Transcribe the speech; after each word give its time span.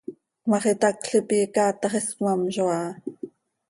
Cmaax 0.43 0.65
itacl 0.73 1.11
ipi 1.19 1.35
icaatax 1.45 1.93
iscmamzo 1.99 2.63
aha. 2.75 2.89